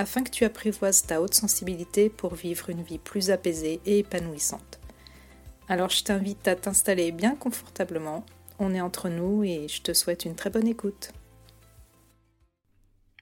afin 0.00 0.24
que 0.24 0.30
tu 0.30 0.46
apprivoises 0.46 1.02
ta 1.02 1.20
haute 1.20 1.34
sensibilité 1.34 2.08
pour 2.08 2.34
vivre 2.34 2.70
une 2.70 2.82
vie 2.82 2.98
plus 2.98 3.30
apaisée 3.30 3.82
et 3.84 3.98
épanouissante. 3.98 4.80
Alors 5.68 5.90
je 5.90 6.02
t'invite 6.02 6.48
à 6.48 6.56
t'installer 6.56 7.12
bien 7.12 7.36
confortablement, 7.36 8.24
on 8.58 8.74
est 8.74 8.80
entre 8.80 9.10
nous 9.10 9.44
et 9.44 9.68
je 9.68 9.82
te 9.82 9.92
souhaite 9.92 10.24
une 10.24 10.34
très 10.34 10.48
bonne 10.48 10.66
écoute. 10.66 11.12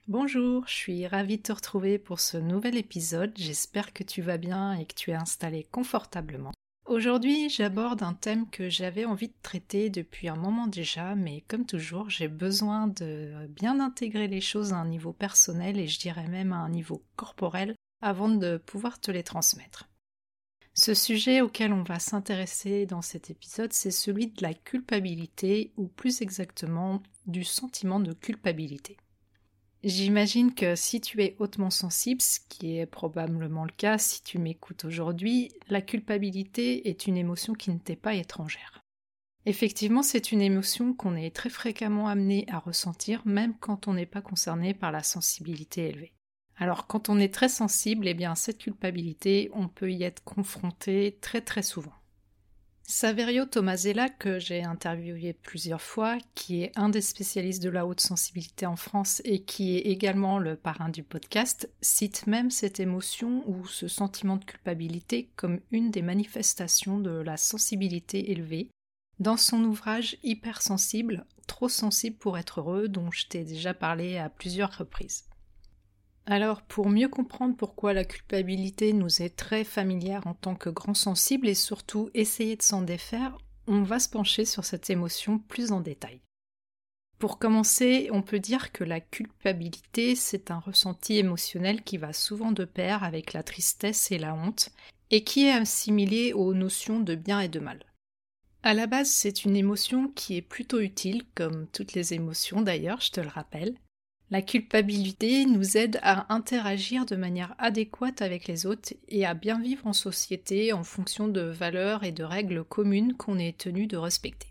Bonjour, 0.06 0.68
je 0.68 0.74
suis 0.74 1.06
ravie 1.08 1.38
de 1.38 1.42
te 1.42 1.52
retrouver 1.52 1.98
pour 1.98 2.20
ce 2.20 2.36
nouvel 2.36 2.76
épisode, 2.76 3.32
j'espère 3.36 3.92
que 3.92 4.04
tu 4.04 4.22
vas 4.22 4.38
bien 4.38 4.74
et 4.74 4.86
que 4.86 4.94
tu 4.94 5.10
es 5.10 5.14
installé 5.14 5.66
confortablement. 5.72 6.52
Aujourd'hui, 6.88 7.50
j'aborde 7.50 8.02
un 8.02 8.14
thème 8.14 8.48
que 8.48 8.70
j'avais 8.70 9.04
envie 9.04 9.28
de 9.28 9.34
traiter 9.42 9.90
depuis 9.90 10.26
un 10.26 10.36
moment 10.36 10.66
déjà, 10.66 11.14
mais 11.14 11.44
comme 11.46 11.66
toujours, 11.66 12.08
j'ai 12.08 12.28
besoin 12.28 12.86
de 12.86 13.46
bien 13.50 13.78
intégrer 13.78 14.26
les 14.26 14.40
choses 14.40 14.72
à 14.72 14.76
un 14.76 14.86
niveau 14.86 15.12
personnel 15.12 15.78
et 15.78 15.86
je 15.86 15.98
dirais 15.98 16.28
même 16.28 16.54
à 16.54 16.56
un 16.56 16.70
niveau 16.70 17.04
corporel 17.14 17.74
avant 18.00 18.30
de 18.30 18.56
pouvoir 18.56 19.00
te 19.00 19.10
les 19.10 19.22
transmettre. 19.22 19.90
Ce 20.72 20.94
sujet 20.94 21.42
auquel 21.42 21.74
on 21.74 21.82
va 21.82 21.98
s'intéresser 21.98 22.86
dans 22.86 23.02
cet 23.02 23.28
épisode, 23.28 23.74
c'est 23.74 23.90
celui 23.90 24.28
de 24.28 24.40
la 24.40 24.54
culpabilité, 24.54 25.74
ou 25.76 25.88
plus 25.88 26.22
exactement 26.22 27.02
du 27.26 27.44
sentiment 27.44 28.00
de 28.00 28.14
culpabilité. 28.14 28.96
J'imagine 29.84 30.54
que 30.54 30.74
si 30.74 31.00
tu 31.00 31.22
es 31.22 31.36
hautement 31.38 31.70
sensible, 31.70 32.20
ce 32.20 32.40
qui 32.48 32.78
est 32.78 32.86
probablement 32.86 33.64
le 33.64 33.70
cas 33.70 33.96
si 33.96 34.22
tu 34.24 34.38
m'écoutes 34.38 34.84
aujourd'hui, 34.84 35.52
la 35.68 35.82
culpabilité 35.82 36.88
est 36.88 37.06
une 37.06 37.16
émotion 37.16 37.54
qui 37.54 37.70
ne 37.70 37.78
t'est 37.78 37.94
pas 37.94 38.14
étrangère. 38.14 38.80
Effectivement, 39.46 40.02
c'est 40.02 40.32
une 40.32 40.42
émotion 40.42 40.92
qu'on 40.94 41.14
est 41.14 41.34
très 41.34 41.48
fréquemment 41.48 42.08
amené 42.08 42.44
à 42.48 42.58
ressentir, 42.58 43.22
même 43.24 43.54
quand 43.60 43.86
on 43.86 43.94
n'est 43.94 44.04
pas 44.04 44.20
concerné 44.20 44.74
par 44.74 44.90
la 44.90 45.04
sensibilité 45.04 45.88
élevée. 45.88 46.12
Alors, 46.56 46.88
quand 46.88 47.08
on 47.08 47.20
est 47.20 47.32
très 47.32 47.48
sensible, 47.48 48.08
eh 48.08 48.14
bien, 48.14 48.34
cette 48.34 48.58
culpabilité, 48.58 49.48
on 49.54 49.68
peut 49.68 49.92
y 49.92 50.02
être 50.02 50.24
confronté 50.24 51.18
très 51.20 51.40
très 51.40 51.62
souvent. 51.62 51.94
Saverio 52.90 53.44
Tomasella, 53.44 54.08
que 54.08 54.38
j'ai 54.38 54.64
interviewé 54.64 55.34
plusieurs 55.34 55.82
fois, 55.82 56.16
qui 56.34 56.62
est 56.62 56.72
un 56.74 56.88
des 56.88 57.02
spécialistes 57.02 57.62
de 57.62 57.68
la 57.68 57.84
haute 57.84 58.00
sensibilité 58.00 58.64
en 58.64 58.76
France 58.76 59.20
et 59.26 59.42
qui 59.42 59.76
est 59.76 59.80
également 59.80 60.38
le 60.38 60.56
parrain 60.56 60.88
du 60.88 61.02
podcast, 61.02 61.68
cite 61.82 62.26
même 62.26 62.50
cette 62.50 62.80
émotion 62.80 63.44
ou 63.46 63.66
ce 63.66 63.88
sentiment 63.88 64.38
de 64.38 64.44
culpabilité 64.46 65.28
comme 65.36 65.60
une 65.70 65.90
des 65.90 66.00
manifestations 66.00 66.98
de 66.98 67.10
la 67.10 67.36
sensibilité 67.36 68.30
élevée 68.30 68.70
dans 69.20 69.36
son 69.36 69.64
ouvrage 69.64 70.16
Hypersensible, 70.22 71.26
trop 71.46 71.68
sensible 71.68 72.16
pour 72.16 72.38
être 72.38 72.60
heureux, 72.60 72.88
dont 72.88 73.10
je 73.10 73.26
t'ai 73.26 73.44
déjà 73.44 73.74
parlé 73.74 74.16
à 74.16 74.30
plusieurs 74.30 74.78
reprises. 74.78 75.26
Alors, 76.30 76.60
pour 76.60 76.90
mieux 76.90 77.08
comprendre 77.08 77.56
pourquoi 77.56 77.94
la 77.94 78.04
culpabilité 78.04 78.92
nous 78.92 79.22
est 79.22 79.34
très 79.34 79.64
familière 79.64 80.26
en 80.26 80.34
tant 80.34 80.54
que 80.54 80.68
grand 80.68 80.92
sensible 80.92 81.48
et 81.48 81.54
surtout 81.54 82.10
essayer 82.12 82.54
de 82.54 82.60
s'en 82.60 82.82
défaire, 82.82 83.38
on 83.66 83.82
va 83.82 83.98
se 83.98 84.10
pencher 84.10 84.44
sur 84.44 84.66
cette 84.66 84.90
émotion 84.90 85.38
plus 85.38 85.72
en 85.72 85.80
détail. 85.80 86.20
Pour 87.18 87.38
commencer, 87.38 88.10
on 88.12 88.20
peut 88.20 88.40
dire 88.40 88.72
que 88.72 88.84
la 88.84 89.00
culpabilité, 89.00 90.14
c'est 90.16 90.50
un 90.50 90.58
ressenti 90.58 91.16
émotionnel 91.16 91.82
qui 91.82 91.96
va 91.96 92.12
souvent 92.12 92.52
de 92.52 92.66
pair 92.66 93.04
avec 93.04 93.32
la 93.32 93.42
tristesse 93.42 94.12
et 94.12 94.18
la 94.18 94.34
honte, 94.34 94.68
et 95.10 95.24
qui 95.24 95.46
est 95.46 95.52
assimilé 95.52 96.34
aux 96.34 96.52
notions 96.52 97.00
de 97.00 97.14
bien 97.14 97.40
et 97.40 97.48
de 97.48 97.58
mal. 97.58 97.82
À 98.62 98.74
la 98.74 98.86
base, 98.86 99.08
c'est 99.08 99.46
une 99.46 99.56
émotion 99.56 100.08
qui 100.08 100.36
est 100.36 100.42
plutôt 100.42 100.80
utile, 100.80 101.24
comme 101.34 101.66
toutes 101.68 101.94
les 101.94 102.12
émotions 102.12 102.60
d'ailleurs, 102.60 103.00
je 103.00 103.12
te 103.12 103.20
le 103.22 103.28
rappelle, 103.28 103.78
la 104.30 104.42
culpabilité 104.42 105.46
nous 105.46 105.78
aide 105.78 105.98
à 106.02 106.32
interagir 106.34 107.06
de 107.06 107.16
manière 107.16 107.54
adéquate 107.58 108.20
avec 108.20 108.46
les 108.46 108.66
autres 108.66 108.92
et 109.08 109.24
à 109.24 109.32
bien 109.32 109.58
vivre 109.58 109.86
en 109.86 109.94
société 109.94 110.74
en 110.74 110.84
fonction 110.84 111.28
de 111.28 111.40
valeurs 111.40 112.04
et 112.04 112.12
de 112.12 112.24
règles 112.24 112.62
communes 112.62 113.14
qu'on 113.14 113.38
est 113.38 113.56
tenu 113.56 113.86
de 113.86 113.96
respecter. 113.96 114.48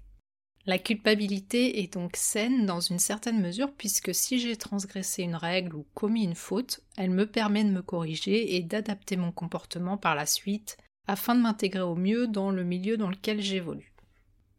La 0.66 0.80
culpabilité 0.80 1.80
est 1.82 1.94
donc 1.94 2.18
saine 2.18 2.66
dans 2.66 2.80
une 2.80 3.00
certaine 3.00 3.40
mesure 3.40 3.72
puisque 3.72 4.14
si 4.14 4.40
j'ai 4.40 4.58
transgressé 4.58 5.24
une 5.24 5.36
règle 5.36 5.76
ou 5.76 5.86
commis 5.94 6.24
une 6.24 6.36
faute, 6.36 6.82
elle 6.98 7.12
me 7.12 7.28
permet 7.28 7.64
de 7.64 7.70
me 7.70 7.84
corriger 7.84 8.56
et 8.56 8.64
d'adapter 8.64 9.16
mon 9.16 9.32
comportement 9.32 9.96
par 9.96 10.16
la 10.16 10.26
suite 10.26 10.78
afin 11.06 11.36
de 11.36 11.42
m'intégrer 11.42 11.82
au 11.82 11.96
mieux 11.96 12.28
dans 12.28 12.52
le 12.52 12.64
milieu 12.64 12.98
dans 12.98 13.10
lequel 13.10 13.42
j'évolue. 13.42 13.94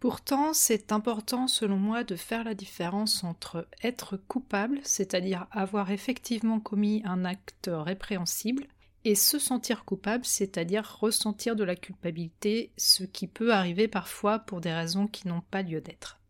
Pourtant, 0.00 0.52
c'est 0.52 0.92
important 0.92 1.48
selon 1.48 1.76
moi 1.76 2.04
de 2.04 2.14
faire 2.14 2.44
la 2.44 2.54
différence 2.54 3.24
entre 3.24 3.66
être 3.82 4.16
coupable, 4.16 4.78
c'est-à-dire 4.84 5.48
avoir 5.50 5.90
effectivement 5.90 6.60
commis 6.60 7.02
un 7.04 7.24
acte 7.24 7.68
répréhensible, 7.72 8.68
et 9.04 9.14
se 9.14 9.38
sentir 9.38 9.84
coupable, 9.84 10.24
c'est-à-dire 10.24 10.98
ressentir 11.00 11.56
de 11.56 11.64
la 11.64 11.76
culpabilité, 11.76 12.72
ce 12.76 13.04
qui 13.04 13.26
peut 13.26 13.52
arriver 13.52 13.88
parfois 13.88 14.38
pour 14.38 14.60
des 14.60 14.72
raisons 14.72 15.06
qui 15.06 15.26
n'ont 15.26 15.40
pas 15.40 15.62
lieu 15.62 15.80
d'être. 15.80 16.20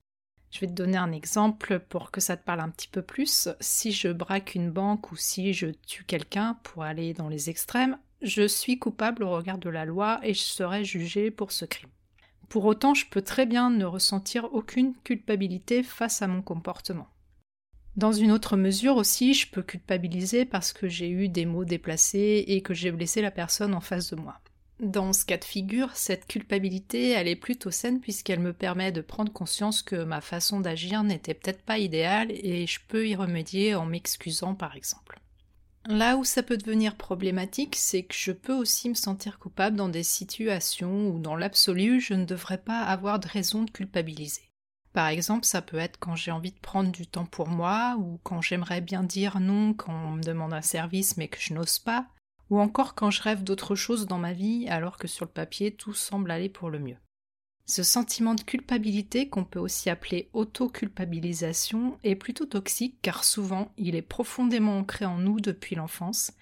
Je 0.50 0.60
vais 0.60 0.66
te 0.66 0.72
donner 0.72 0.96
un 0.96 1.12
exemple 1.12 1.78
pour 1.78 2.10
que 2.10 2.20
ça 2.20 2.36
te 2.36 2.44
parle 2.44 2.60
un 2.60 2.70
petit 2.70 2.88
peu 2.88 3.02
plus. 3.02 3.48
Si 3.60 3.92
je 3.92 4.08
braque 4.08 4.54
une 4.54 4.70
banque 4.70 5.12
ou 5.12 5.16
si 5.16 5.52
je 5.52 5.66
tue 5.66 6.04
quelqu'un 6.04 6.58
pour 6.62 6.84
aller 6.84 7.12
dans 7.12 7.28
les 7.28 7.50
extrêmes, 7.50 7.98
je 8.22 8.46
suis 8.46 8.78
coupable 8.78 9.24
au 9.24 9.30
regard 9.30 9.58
de 9.58 9.68
la 9.68 9.84
loi 9.84 10.20
et 10.22 10.32
je 10.32 10.40
serai 10.40 10.84
jugé 10.84 11.30
pour 11.30 11.52
ce 11.52 11.66
crime. 11.66 11.90
Pour 12.48 12.64
autant, 12.64 12.94
je 12.94 13.06
peux 13.10 13.22
très 13.22 13.46
bien 13.46 13.70
ne 13.70 13.84
ressentir 13.84 14.48
aucune 14.52 14.94
culpabilité 15.04 15.82
face 15.82 16.22
à 16.22 16.26
mon 16.26 16.42
comportement. 16.42 17.08
Dans 17.96 18.12
une 18.12 18.30
autre 18.30 18.56
mesure 18.56 18.96
aussi, 18.96 19.34
je 19.34 19.50
peux 19.50 19.62
culpabiliser 19.62 20.44
parce 20.44 20.72
que 20.72 20.88
j'ai 20.88 21.10
eu 21.10 21.28
des 21.28 21.46
mots 21.46 21.64
déplacés 21.64 22.44
et 22.46 22.62
que 22.62 22.72
j'ai 22.72 22.92
blessé 22.92 23.20
la 23.20 23.32
personne 23.32 23.74
en 23.74 23.80
face 23.80 24.10
de 24.10 24.16
moi. 24.16 24.40
Dans 24.80 25.12
ce 25.12 25.24
cas 25.24 25.36
de 25.36 25.44
figure, 25.44 25.96
cette 25.96 26.28
culpabilité, 26.28 27.10
elle 27.10 27.26
est 27.26 27.34
plutôt 27.34 27.72
saine 27.72 28.00
puisqu'elle 28.00 28.38
me 28.38 28.52
permet 28.52 28.92
de 28.92 29.00
prendre 29.00 29.32
conscience 29.32 29.82
que 29.82 30.04
ma 30.04 30.20
façon 30.20 30.60
d'agir 30.60 31.02
n'était 31.02 31.34
peut-être 31.34 31.62
pas 31.62 31.78
idéale 31.78 32.30
et 32.30 32.68
je 32.68 32.78
peux 32.86 33.08
y 33.08 33.16
remédier 33.16 33.74
en 33.74 33.84
m'excusant 33.84 34.54
par 34.54 34.76
exemple. 34.76 35.20
Là 35.86 36.16
où 36.16 36.24
ça 36.24 36.42
peut 36.42 36.58
devenir 36.58 36.96
problématique, 36.96 37.76
c'est 37.76 38.02
que 38.02 38.14
je 38.14 38.32
peux 38.32 38.54
aussi 38.54 38.88
me 38.88 38.94
sentir 38.94 39.38
coupable 39.38 39.76
dans 39.76 39.88
des 39.88 40.02
situations 40.02 41.08
où 41.08 41.18
dans 41.18 41.36
l'absolu 41.36 42.00
je 42.00 42.14
ne 42.14 42.24
devrais 42.24 42.58
pas 42.58 42.82
avoir 42.82 43.18
de 43.18 43.28
raison 43.28 43.62
de 43.62 43.70
culpabiliser. 43.70 44.50
Par 44.92 45.08
exemple, 45.08 45.46
ça 45.46 45.62
peut 45.62 45.78
être 45.78 45.98
quand 45.98 46.16
j'ai 46.16 46.30
envie 46.30 46.52
de 46.52 46.58
prendre 46.58 46.90
du 46.90 47.06
temps 47.06 47.26
pour 47.26 47.48
moi, 47.48 47.96
ou 47.98 48.18
quand 48.22 48.42
j'aimerais 48.42 48.80
bien 48.80 49.02
dire 49.02 49.38
non 49.40 49.72
quand 49.72 49.94
on 49.94 50.12
me 50.12 50.22
demande 50.22 50.52
un 50.52 50.62
service 50.62 51.16
mais 51.16 51.28
que 51.28 51.40
je 51.40 51.54
n'ose 51.54 51.78
pas, 51.78 52.06
ou 52.50 52.58
encore 52.60 52.94
quand 52.94 53.10
je 53.10 53.22
rêve 53.22 53.44
d'autre 53.44 53.74
chose 53.74 54.06
dans 54.06 54.18
ma 54.18 54.32
vie 54.32 54.66
alors 54.68 54.96
que 54.96 55.06
sur 55.06 55.24
le 55.24 55.30
papier 55.30 55.74
tout 55.74 55.94
semble 55.94 56.30
aller 56.30 56.48
pour 56.48 56.70
le 56.70 56.78
mieux. 56.78 56.96
Ce 57.70 57.82
sentiment 57.82 58.34
de 58.34 58.40
culpabilité, 58.40 59.28
qu'on 59.28 59.44
peut 59.44 59.58
aussi 59.58 59.90
appeler 59.90 60.30
auto-culpabilisation, 60.32 61.98
est 62.02 62.14
plutôt 62.14 62.46
toxique 62.46 62.96
car 63.02 63.24
souvent 63.24 63.70
il 63.76 63.94
est 63.94 64.00
profondément 64.00 64.78
ancré 64.78 65.04
en 65.04 65.18
nous 65.18 65.38
depuis 65.38 65.76
l'enfance 65.76 66.32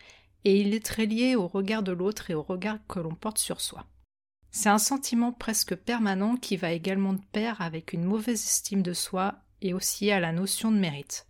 et 0.45 0.61
il 0.61 0.73
est 0.73 0.87
très 0.87 1.07
lié 1.07 1.35
au 1.35 1.49
regard 1.49 1.83
de 1.83 1.91
l'autre 1.91 2.31
et 2.31 2.35
au 2.35 2.43
regard 2.43 2.79
que 2.87 3.01
l'on 3.01 3.17
porte 3.17 3.39
sur 3.39 3.61
soi. 3.61 3.87
C'est 4.53 4.69
un 4.69 4.79
sentiment 4.79 5.33
presque 5.33 5.75
permanent 5.75 6.37
qui 6.37 6.57
va 6.57 6.71
également 6.71 7.13
de 7.13 7.25
pair 7.33 7.61
avec 7.61 7.93
une 7.93 8.05
mauvaise 8.05 8.45
estime 8.45 8.83
de 8.83 8.93
soi 8.93 9.35
et 9.63 9.75
aussi 9.75 10.13
à 10.13 10.21
la 10.21 10.31
notion 10.31 10.71
de 10.71 10.79
mérite. 10.79 11.27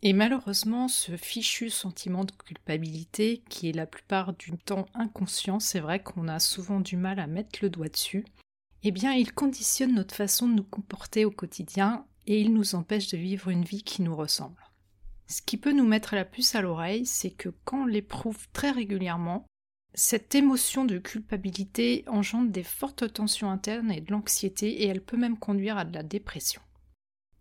Et 0.00 0.14
malheureusement, 0.14 0.88
ce 0.88 1.14
fichu 1.18 1.68
sentiment 1.68 2.24
de 2.24 2.32
culpabilité, 2.32 3.42
qui 3.50 3.68
est 3.68 3.72
la 3.72 3.86
plupart 3.86 4.32
du 4.32 4.52
temps 4.56 4.86
inconscient, 4.94 5.60
c'est 5.60 5.80
vrai 5.80 6.02
qu'on 6.02 6.28
a 6.28 6.38
souvent 6.38 6.80
du 6.80 6.96
mal 6.96 7.18
à 7.18 7.26
mettre 7.26 7.58
le 7.60 7.68
doigt 7.68 7.88
dessus, 7.88 8.24
eh 8.82 8.90
bien, 8.90 9.12
il 9.12 9.32
conditionne 9.32 9.94
notre 9.94 10.14
façon 10.14 10.48
de 10.48 10.54
nous 10.54 10.64
comporter 10.64 11.24
au 11.24 11.30
quotidien 11.30 12.06
et 12.26 12.40
il 12.40 12.52
nous 12.52 12.74
empêche 12.74 13.08
de 13.08 13.16
vivre 13.16 13.50
une 13.50 13.64
vie 13.64 13.82
qui 13.82 14.02
nous 14.02 14.16
ressemble. 14.16 14.62
Ce 15.28 15.42
qui 15.42 15.56
peut 15.56 15.72
nous 15.72 15.86
mettre 15.86 16.14
la 16.14 16.24
puce 16.24 16.54
à 16.54 16.60
l'oreille, 16.60 17.04
c'est 17.06 17.30
que 17.30 17.48
quand 17.64 17.82
on 17.82 17.86
l'éprouve 17.86 18.48
très 18.52 18.70
régulièrement, 18.70 19.46
cette 19.94 20.34
émotion 20.34 20.84
de 20.84 20.98
culpabilité 20.98 22.04
engendre 22.06 22.50
des 22.50 22.62
fortes 22.62 23.12
tensions 23.12 23.50
internes 23.50 23.90
et 23.90 24.00
de 24.00 24.12
l'anxiété 24.12 24.82
et 24.82 24.86
elle 24.86 25.00
peut 25.00 25.16
même 25.16 25.38
conduire 25.38 25.78
à 25.78 25.84
de 25.84 25.94
la 25.94 26.02
dépression. 26.02 26.60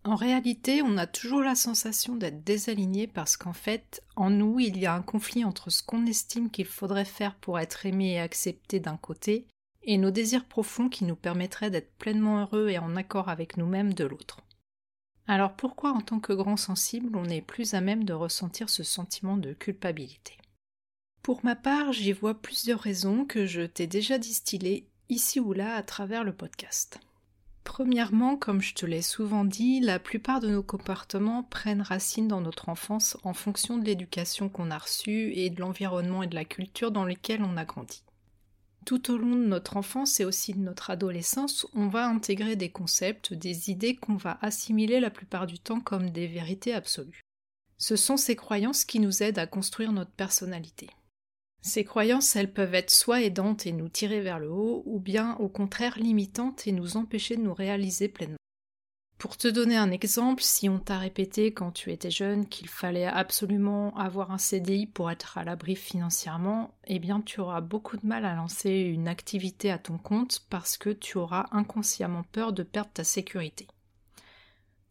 En 0.05 0.15
réalité, 0.15 0.81
on 0.83 0.97
a 0.97 1.07
toujours 1.07 1.41
la 1.41 1.55
sensation 1.55 2.15
d'être 2.15 2.43
désaligné 2.43 3.07
parce 3.07 3.37
qu'en 3.37 3.53
fait, 3.53 4.03
en 4.15 4.29
nous, 4.29 4.59
il 4.59 4.77
y 4.77 4.85
a 4.85 4.93
un 4.93 5.01
conflit 5.01 5.43
entre 5.43 5.71
ce 5.71 5.83
qu'on 5.83 6.05
estime 6.05 6.51
qu'il 6.51 6.67
faudrait 6.67 7.05
faire 7.05 7.35
pour 7.35 7.59
être 7.59 7.85
aimé 7.87 8.13
et 8.13 8.19
accepté 8.19 8.79
d'un 8.79 8.97
côté, 8.97 9.47
et 9.85 9.97
nos 9.97 10.11
désirs 10.11 10.45
profonds 10.45 10.89
qui 10.89 11.05
nous 11.05 11.15
permettraient 11.15 11.69
d'être 11.69 11.95
pleinement 11.97 12.41
heureux 12.41 12.69
et 12.69 12.77
en 12.77 12.95
accord 12.95 13.29
avec 13.29 13.57
nous-mêmes 13.57 13.93
de 13.93 14.03
l'autre. 14.03 14.41
Alors 15.27 15.53
pourquoi 15.53 15.91
en 15.91 16.01
tant 16.01 16.19
que 16.19 16.33
grand 16.33 16.57
sensible 16.57 17.15
on 17.15 17.25
est 17.25 17.41
plus 17.41 17.73
à 17.73 17.81
même 17.81 18.03
de 18.03 18.13
ressentir 18.13 18.69
ce 18.69 18.83
sentiment 18.83 19.37
de 19.37 19.53
culpabilité? 19.53 20.37
Pour 21.23 21.43
ma 21.43 21.55
part, 21.55 21.91
j'y 21.91 22.11
vois 22.11 22.35
plusieurs 22.35 22.79
raisons 22.79 23.25
que 23.25 23.47
je 23.47 23.61
t'ai 23.61 23.87
déjà 23.87 24.19
distillées 24.19 24.87
ici 25.09 25.39
ou 25.39 25.53
là 25.53 25.75
à 25.75 25.81
travers 25.81 26.23
le 26.23 26.33
podcast. 26.33 26.99
Premièrement, 27.63 28.37
comme 28.37 28.61
je 28.61 28.75
te 28.75 28.85
l'ai 28.85 29.01
souvent 29.01 29.43
dit, 29.43 29.79
la 29.79 29.97
plupart 29.97 30.39
de 30.39 30.49
nos 30.49 30.61
comportements 30.61 31.41
prennent 31.41 31.81
racine 31.81 32.27
dans 32.27 32.41
notre 32.41 32.69
enfance 32.69 33.17
en 33.23 33.33
fonction 33.33 33.77
de 33.79 33.85
l'éducation 33.85 34.49
qu'on 34.49 34.69
a 34.69 34.77
reçue 34.77 35.31
et 35.33 35.49
de 35.49 35.59
l'environnement 35.59 36.21
et 36.21 36.27
de 36.27 36.35
la 36.35 36.45
culture 36.45 36.91
dans 36.91 37.05
lesquels 37.05 37.41
on 37.41 37.57
a 37.57 37.65
grandi. 37.65 38.04
Tout 38.85 39.11
au 39.11 39.17
long 39.17 39.35
de 39.35 39.45
notre 39.45 39.77
enfance 39.77 40.19
et 40.19 40.25
aussi 40.25 40.53
de 40.53 40.59
notre 40.59 40.91
adolescence, 40.91 41.65
on 41.73 41.87
va 41.87 42.07
intégrer 42.07 42.55
des 42.55 42.69
concepts, 42.69 43.33
des 43.33 43.71
idées 43.71 43.95
qu'on 43.95 44.15
va 44.15 44.37
assimiler 44.41 44.99
la 44.99 45.09
plupart 45.09 45.47
du 45.47 45.57
temps 45.57 45.79
comme 45.79 46.11
des 46.11 46.27
vérités 46.27 46.73
absolues. 46.73 47.21
Ce 47.79 47.95
sont 47.95 48.15
ces 48.15 48.35
croyances 48.35 48.85
qui 48.85 48.99
nous 48.99 49.23
aident 49.23 49.39
à 49.39 49.47
construire 49.47 49.91
notre 49.91 50.11
personnalité. 50.11 50.87
Ces 51.61 51.83
croyances, 51.83 52.35
elles 52.35 52.53
peuvent 52.53 52.75
être 52.75 52.91
soit 52.91 53.23
aidantes 53.23 53.65
et 53.65 53.71
nous 53.71 53.89
tirer 53.89 54.21
vers 54.21 54.37
le 54.37 54.51
haut, 54.51 54.83
ou 54.85 54.99
bien 54.99 55.35
au 55.37 55.49
contraire 55.49 55.97
limitantes 55.97 56.67
et 56.67 56.71
nous 56.71 56.95
empêcher 56.95 57.37
de 57.37 57.41
nous 57.41 57.55
réaliser 57.55 58.07
pleinement. 58.07 58.37
Pour 59.25 59.37
te 59.37 59.47
donner 59.47 59.75
un 59.75 59.89
exemple, 59.89 60.43
si 60.43 60.69
on 60.69 60.77
t'a 60.77 60.99
répété 60.99 61.51
quand 61.51 61.71
tu 61.71 61.91
étais 61.91 62.11
jeune 62.11 62.45
qu'il 62.47 62.69
fallait 62.69 63.07
absolument 63.07 63.97
avoir 63.97 64.29
un 64.29 64.37
CDI 64.37 64.85
pour 64.85 65.09
être 65.09 65.39
à 65.39 65.43
l'abri 65.43 65.75
financièrement, 65.75 66.75
eh 66.85 66.99
bien 66.99 67.21
tu 67.21 67.39
auras 67.39 67.59
beaucoup 67.59 67.97
de 67.97 68.05
mal 68.05 68.23
à 68.23 68.35
lancer 68.35 68.69
une 68.69 69.07
activité 69.07 69.71
à 69.71 69.79
ton 69.79 69.97
compte 69.97 70.45
parce 70.51 70.77
que 70.77 70.91
tu 70.91 71.17
auras 71.17 71.47
inconsciemment 71.51 72.21
peur 72.33 72.53
de 72.53 72.61
perdre 72.61 72.91
ta 72.93 73.03
sécurité. 73.03 73.65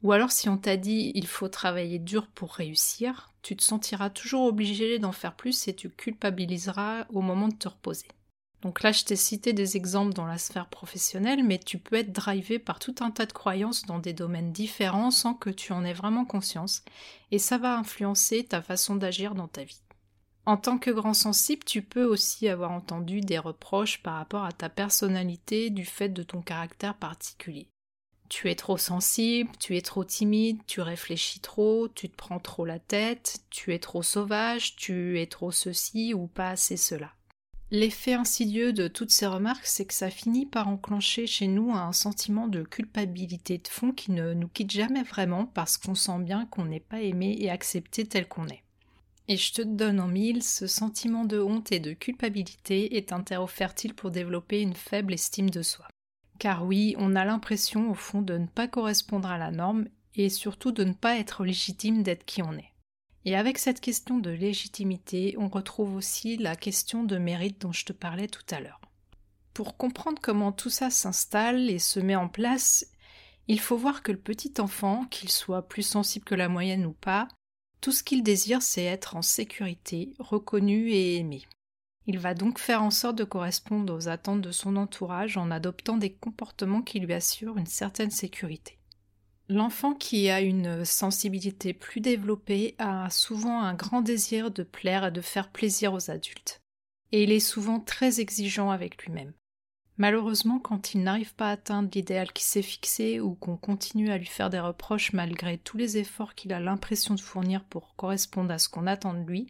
Ou 0.03 0.11
alors 0.11 0.33
si 0.33 0.49
on 0.49 0.59
t'a 0.59 0.77
dit 0.77 1.13
il 1.15 1.29
faut 1.29 1.49
travailler 1.49 2.01
dur 2.01 2.27
pour 2.27 2.55
réussir, 2.55 3.31
tu 3.43 3.55
te 3.55 3.63
sentiras 3.63 4.11
toujours 4.11 4.47
obligé 4.47 4.99
d'en 4.99 5.13
faire 5.13 5.37
plus 5.37 5.69
et 5.69 5.77
tu 5.77 5.91
culpabiliseras 5.91 7.07
au 7.11 7.21
moment 7.21 7.47
de 7.47 7.55
te 7.55 7.69
reposer. 7.69 8.09
Donc 8.65 8.83
là, 8.83 8.93
je 8.93 9.05
t'ai 9.05 9.15
cité 9.15 9.53
des 9.53 9.77
exemples 9.77 10.15
dans 10.15 10.25
la 10.25 10.39
sphère 10.39 10.71
professionnelle, 10.71 11.45
mais 11.45 11.59
tu 11.59 11.77
peux 11.77 11.97
être 11.97 12.13
drivé 12.13 12.59
par 12.59 12.79
tout 12.79 12.95
un 13.01 13.11
tas 13.11 13.27
de 13.27 13.33
croyances 13.35 13.85
dans 13.85 13.99
des 13.99 14.15
domaines 14.15 14.53
différents 14.53 15.11
sans 15.11 15.35
que 15.35 15.51
tu 15.51 15.75
en 15.75 15.85
aies 15.85 15.93
vraiment 15.93 16.25
conscience, 16.25 16.83
et 17.31 17.39
ça 17.39 17.59
va 17.59 17.77
influencer 17.77 18.43
ta 18.43 18.63
façon 18.63 18.97
d'agir 18.97 19.35
dans 19.35 19.49
ta 19.49 19.65
vie. 19.65 19.83
En 20.47 20.57
tant 20.57 20.79
que 20.79 20.91
grand 20.91 21.13
sensible, 21.13 21.63
tu 21.65 21.83
peux 21.83 22.07
aussi 22.07 22.49
avoir 22.49 22.71
entendu 22.71 23.21
des 23.21 23.39
reproches 23.39 24.03
par 24.03 24.15
rapport 24.15 24.45
à 24.45 24.53
ta 24.53 24.71
personnalité 24.71 25.69
du 25.69 25.85
fait 25.85 26.09
de 26.09 26.23
ton 26.23 26.41
caractère 26.41 26.95
particulier. 26.95 27.69
Tu 28.31 28.51
es 28.51 28.55
trop 28.55 28.79
sensible, 28.79 29.51
tu 29.61 29.77
es 29.77 29.83
trop 29.83 30.05
timide, 30.05 30.59
tu 30.67 30.81
réfléchis 30.81 31.41
trop, 31.41 31.89
tu 31.89 32.09
te 32.09 32.17
prends 32.17 32.41
trop 32.41 32.65
la 32.65 32.79
tête, 32.79 33.41
tu 33.51 33.75
es 33.75 33.79
trop 33.79 34.03
sauvage, 34.03 34.75
tu 34.77 35.21
es 35.21 35.27
trop 35.27 35.53
ceci 35.53 36.15
ou 36.15 36.29
pas 36.29 36.49
assez 36.49 36.79
cela. 36.79 37.13
L'effet 37.71 38.13
insidieux 38.13 38.73
de 38.73 38.89
toutes 38.89 39.11
ces 39.11 39.27
remarques, 39.27 39.67
c'est 39.67 39.87
que 39.87 39.95
ça 39.95 40.11
finit 40.11 40.47
par 40.47 40.69
enclencher 40.69 41.27
chez 41.27 41.49
nous 41.49 41.73
un 41.73 41.93
sentiment 41.93 42.47
de 42.47 42.63
culpabilité 42.63 43.59
de 43.59 43.69
fond 43.69 43.93
qui 43.93 44.13
ne 44.13 44.35
nous 44.35 44.49
quitte 44.49 44.71
jamais 44.71 45.03
vraiment 45.03 45.47
parce 45.47 45.79
qu'on 45.79 45.95
sent 45.95 46.19
bien 46.21 46.47
qu'on 46.47 46.67
n'est 46.67 46.79
pas 46.79 47.01
aimé 47.01 47.37
et 47.41 47.51
accepté 47.51 48.05
tel 48.07 48.29
qu'on 48.29 48.47
est. 48.49 48.63
Et 49.27 49.39
je 49.39 49.55
te 49.55 49.63
donne 49.63 50.01
en 50.01 50.07
mille, 50.07 50.43
ce 50.43 50.67
sentiment 50.67 51.25
de 51.25 51.41
honte 51.41 51.73
et 51.73 51.81
de 51.81 51.95
culpabilité 51.95 52.97
est 52.97 53.13
un 53.13 53.23
terreau 53.23 53.47
fertile 53.47 53.95
pour 53.95 54.11
développer 54.11 54.61
une 54.61 54.75
faible 54.75 55.15
estime 55.15 55.49
de 55.49 55.63
soi. 55.63 55.89
Car 56.39 56.67
oui, 56.67 56.95
on 56.99 57.17
a 57.17 57.25
l'impression 57.25 57.91
au 57.91 57.95
fond 57.95 58.21
de 58.21 58.37
ne 58.37 58.47
pas 58.47 58.69
correspondre 58.69 59.31
à 59.31 59.39
la 59.39 59.51
norme 59.51 59.87
et 60.15 60.29
surtout 60.29 60.73
de 60.73 60.85
ne 60.85 60.93
pas 60.93 61.17
être 61.17 61.45
légitime 61.45 62.03
d'être 62.03 62.27
qui 62.27 62.43
on 62.43 62.53
est. 62.53 62.74
Et 63.25 63.37
avec 63.37 63.59
cette 63.59 63.81
question 63.81 64.19
de 64.19 64.31
légitimité, 64.31 65.35
on 65.39 65.49
retrouve 65.49 65.95
aussi 65.95 66.37
la 66.37 66.57
question 66.57 67.05
de 67.05 67.17
mérite 67.17 67.61
dont 67.61 67.73
je 67.73 67.87
te 67.87 67.93
parlais 67.93 68.29
tout 68.29 68.45
à 68.51 68.61
l'heure. 68.61 68.81
Pour 69.55 69.77
comprendre 69.77 70.21
comment 70.21 70.53
tout 70.53 70.71
ça 70.71 70.91
s'installe 70.91 71.71
et 71.71 71.79
se 71.79 72.01
met 72.01 72.17
en 72.17 72.29
place, 72.29 72.87
il 73.49 73.61
faut 73.61 73.77
voir 73.77 74.03
que 74.03 74.13
le 74.13 74.19
petit 74.19 74.55
enfant, 74.59 75.05
qu'il 75.07 75.31
soit 75.31 75.69
plus 75.69 75.83
sensible 75.83 76.25
que 76.25 76.35
la 76.35 76.49
moyenne 76.49 76.87
ou 76.87 76.93
pas, 76.93 77.29
tout 77.81 77.93
ce 77.93 78.03
qu'il 78.03 78.23
désire 78.23 78.63
c'est 78.63 78.85
être 78.85 79.17
en 79.17 79.23
sécurité, 79.23 80.15
reconnu 80.19 80.91
et 80.91 81.17
aimé. 81.17 81.43
Il 82.07 82.19
va 82.19 82.35
donc 82.35 82.59
faire 82.59 82.83
en 82.83 82.91
sorte 82.91 83.17
de 83.17 83.25
correspondre 83.25 83.95
aux 83.95 84.09
attentes 84.09 84.43
de 84.43 84.53
son 84.53 84.77
entourage 84.77 85.39
en 85.39 85.51
adoptant 85.51 85.97
des 85.97 86.13
comportements 86.13 86.83
qui 86.83 87.01
lui 87.01 87.15
assurent 87.15 87.57
une 87.57 87.67
certaine 87.67 88.11
sécurité. 88.11 88.79
L'enfant 89.51 89.93
qui 89.93 90.31
a 90.31 90.41
une 90.41 90.87
sensibilité 90.87 91.75
plus 91.75 92.01
développée 92.01 92.75
a 92.79 93.11
souvent 93.11 93.61
un 93.61 93.75
grand 93.75 94.01
désir 94.01 94.51
de 94.51 94.63
plaire 94.63 95.05
et 95.05 95.11
de 95.11 95.21
faire 95.21 95.51
plaisir 95.51 95.93
aux 95.93 96.11
adultes. 96.11 96.63
Et 97.13 97.25
il 97.25 97.33
est 97.33 97.41
souvent 97.41 97.79
très 97.79 98.21
exigeant 98.21 98.71
avec 98.71 99.05
lui-même. 99.05 99.35
Malheureusement, 99.99 100.59
quand 100.59 100.95
il 100.95 101.03
n'arrive 101.03 101.35
pas 101.35 101.51
à 101.51 101.53
atteindre 101.53 101.91
l'idéal 101.95 102.33
qui 102.33 102.43
s'est 102.43 102.63
fixé 102.63 103.21
ou 103.21 103.35
qu'on 103.35 103.59
continue 103.59 104.11
à 104.11 104.19
lui 104.19 104.27
faire 104.27 104.49
des 104.49 104.59
reproches 104.59 105.13
malgré 105.13 105.59
tous 105.59 105.77
les 105.77 105.99
efforts 105.99 106.35
qu'il 106.35 106.53
a 106.55 106.59
l'impression 106.59 107.15
de 107.15 107.21
fournir 107.21 107.63
pour 107.65 107.95
correspondre 107.97 108.51
à 108.51 108.59
ce 108.59 108.71
qu'on 108.71 108.87
attend 108.87 109.13
de 109.13 109.29
lui, 109.29 109.47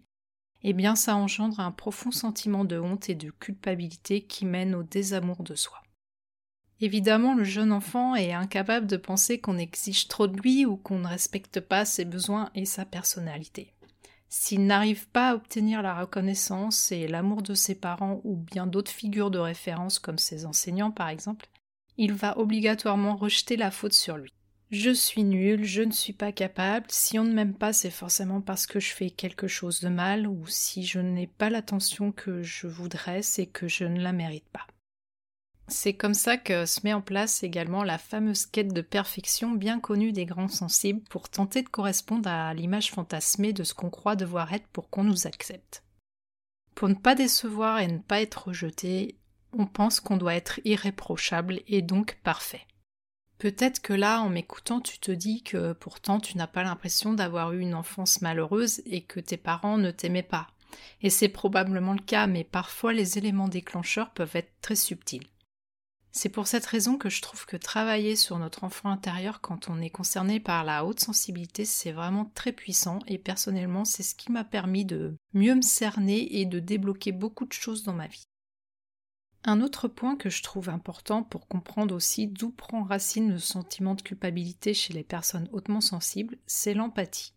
eh 0.64 0.73
bien 0.73 0.97
ça 0.97 1.14
engendre 1.14 1.61
un 1.61 1.70
profond 1.70 2.11
sentiment 2.11 2.64
de 2.64 2.79
honte 2.81 3.08
et 3.08 3.14
de 3.14 3.31
culpabilité 3.31 4.23
qui 4.23 4.44
mène 4.44 4.75
au 4.75 4.82
désamour 4.82 5.44
de 5.44 5.55
soi. 5.55 5.83
Évidemment, 6.81 7.35
le 7.35 7.44
jeune 7.44 7.73
enfant 7.73 8.15
est 8.15 8.32
incapable 8.32 8.87
de 8.87 8.97
penser 8.97 9.41
qu'on 9.41 9.59
exige 9.59 10.09
trop 10.09 10.26
de 10.26 10.37
lui 10.37 10.67
ou 10.67 10.76
qu'on 10.76 10.99
ne 10.99 11.09
respecte 11.09 11.61
pas 11.61 11.85
ses 11.85 12.05
besoins 12.05 12.50
et 12.55 12.65
sa 12.65 12.85
personnalité. 12.85 13.73
S'il 14.29 14.67
n'arrive 14.67 15.06
pas 15.09 15.31
à 15.31 15.35
obtenir 15.37 15.81
la 15.81 15.94
reconnaissance 15.94 16.91
et 16.91 17.06
l'amour 17.06 17.43
de 17.43 17.55
ses 17.55 17.76
parents 17.76 18.21
ou 18.25 18.35
bien 18.35 18.67
d'autres 18.67 18.91
figures 18.91 19.31
de 19.31 19.38
référence 19.38 20.00
comme 20.00 20.19
ses 20.19 20.44
enseignants 20.44 20.91
par 20.91 21.09
exemple, 21.09 21.47
il 21.97 22.12
va 22.12 22.37
obligatoirement 22.38 23.14
rejeter 23.14 23.57
la 23.57 23.71
faute 23.71 23.93
sur 23.93 24.16
lui. 24.16 24.33
Je 24.71 24.90
suis 24.90 25.23
nul, 25.23 25.62
je 25.62 25.83
ne 25.83 25.93
suis 25.93 26.12
pas 26.12 26.33
capable, 26.33 26.87
si 26.88 27.16
on 27.16 27.23
ne 27.23 27.33
m'aime 27.33 27.54
pas, 27.54 27.73
c'est 27.73 27.90
forcément 27.90 28.40
parce 28.40 28.66
que 28.66 28.81
je 28.81 28.93
fais 28.93 29.11
quelque 29.11 29.47
chose 29.47 29.81
de 29.81 29.88
mal, 29.88 30.26
ou 30.26 30.45
si 30.49 30.85
je 30.85 30.99
n'ai 30.99 31.28
pas 31.28 31.49
l'attention 31.49 32.11
que 32.11 32.43
je 32.43 32.66
voudrais, 32.66 33.23
c'est 33.23 33.47
que 33.47 33.69
je 33.69 33.85
ne 33.85 34.00
la 34.00 34.12
mérite 34.12 34.49
pas. 34.52 34.66
C'est 35.66 35.94
comme 35.94 36.14
ça 36.14 36.37
que 36.37 36.66
se 36.66 36.80
met 36.85 36.92
en 36.92 37.00
place 37.00 37.42
également 37.42 37.85
la 37.85 37.97
fameuse 37.97 38.44
quête 38.44 38.75
de 38.75 38.83
perfection 38.83 39.52
bien 39.52 39.80
connue 39.80 40.12
des 40.12 40.26
grands 40.26 40.49
sensibles 40.49 41.02
pour 41.09 41.30
tenter 41.30 41.62
de 41.62 41.68
correspondre 41.68 42.28
à 42.28 42.52
l'image 42.52 42.90
fantasmée 42.90 43.54
de 43.54 43.64
ce 43.64 43.73
qu'on 43.73 43.88
croit 43.88 44.14
devoir 44.14 44.52
être 44.52 44.66
pour 44.68 44.90
qu'on 44.90 45.04
nous 45.04 45.26
accepte. 45.26 45.83
Pour 46.75 46.88
ne 46.88 46.94
pas 46.94 47.14
décevoir 47.14 47.78
et 47.80 47.87
ne 47.87 47.99
pas 47.99 48.21
être 48.21 48.49
rejeté, 48.49 49.16
on 49.52 49.66
pense 49.66 50.00
qu'on 50.00 50.18
doit 50.18 50.35
être 50.35 50.61
irréprochable 50.64 51.61
et 51.66 51.80
donc 51.80 52.18
parfait. 52.23 52.66
Peut-être 53.38 53.80
que 53.80 53.92
là, 53.92 54.21
en 54.21 54.28
m'écoutant, 54.28 54.80
tu 54.80 54.99
te 54.99 55.12
dis 55.12 55.42
que 55.42 55.73
pourtant 55.73 56.21
tu 56.21 56.37
n'as 56.37 56.47
pas 56.47 56.62
l'impression 56.62 57.14
d'avoir 57.14 57.52
eu 57.52 57.61
une 57.61 57.75
enfance 57.75 58.21
malheureuse 58.21 58.83
et 58.87 59.02
que 59.02 59.21
tes 59.21 59.37
parents 59.37 59.78
ne 59.78 59.90
t'aimaient 59.90 60.23
pas. 60.23 60.49
Et 61.00 61.11
c'est 61.11 61.28
probablement 61.28 61.92
le 61.92 62.00
cas, 62.00 62.26
mais 62.26 62.44
parfois 62.44 62.92
les 62.92 63.18
éléments 63.18 63.49
déclencheurs 63.49 64.11
peuvent 64.11 64.35
être 64.35 64.52
très 64.61 64.76
subtils. 64.76 65.26
C'est 66.16 66.28
pour 66.28 66.47
cette 66.47 66.64
raison 66.64 66.97
que 66.97 67.11
je 67.11 67.21
trouve 67.21 67.44
que 67.44 67.56
travailler 67.56 68.14
sur 68.14 68.38
notre 68.38 68.62
enfant 68.62 68.88
intérieur 68.88 69.40
quand 69.40 69.68
on 69.68 69.80
est 69.80 69.90
concerné 69.90 70.38
par 70.38 70.62
la 70.62 70.85
haute 70.85 71.00
sensibilité, 71.00 71.64
c'est 71.64 71.90
vraiment 71.90 72.30
très 72.37 72.52
puissant 72.52 73.00
et 73.09 73.18
personnellement, 73.18 73.85
c'est 73.85 74.04
ce 74.04 74.14
qui 74.14 74.30
m'a 74.30 74.44
permis 74.44 74.85
de 74.85 75.16
mieux 75.33 75.56
me 75.56 75.62
cerner 75.62 76.38
et 76.38 76.47
de 76.47 76.61
débloquer 76.61 77.11
beaucoup 77.11 77.47
de 77.47 77.52
choses 77.52 77.83
dans 77.83 77.92
ma 77.92 78.06
vie. 78.06 78.28
Un 79.42 79.61
autre 79.61 79.88
point 79.88 80.14
que 80.14 80.30
je 80.30 80.44
trouve 80.44 80.68
important 80.68 81.25
pour 81.25 81.49
comprendre 81.49 81.92
aussi 81.92 82.28
d'où 82.28 82.50
prend 82.50 82.85
racine 82.85 83.33
le 83.33 83.40
sentiment 83.40 83.97
de 83.97 84.02
culpabilité 84.02 84.73
chez 84.73 84.92
les 84.94 85.02
personnes 85.02 85.49
hautement 85.50 85.80
sensibles, 85.80 86.38
c'est 86.47 86.75
l'empathie. 86.75 87.35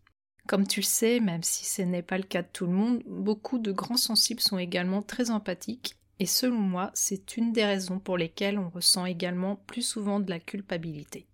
Comme 0.47 0.67
tu 0.67 0.81
le 0.81 0.85
sais, 0.85 1.19
même 1.19 1.43
si 1.43 1.65
ce 1.65 1.81
n'est 1.81 2.03
pas 2.03 2.19
le 2.19 2.23
cas 2.23 2.43
de 2.43 2.47
tout 2.53 2.67
le 2.67 2.73
monde, 2.73 3.01
beaucoup 3.07 3.57
de 3.57 3.71
grands 3.71 3.97
sensibles 3.97 4.39
sont 4.39 4.59
également 4.59 5.01
très 5.01 5.31
empathiques, 5.31 5.97
et 6.19 6.25
selon 6.25 6.59
moi, 6.59 6.91
c'est 6.93 7.37
une 7.37 7.51
des 7.51 7.65
raisons 7.65 7.99
pour 7.99 8.17
lesquelles 8.17 8.59
on 8.59 8.69
ressent 8.69 9.05
également 9.05 9.55
plus 9.55 9.81
souvent 9.81 10.19
de 10.19 10.29
la 10.29 10.39
culpabilité. 10.39 11.27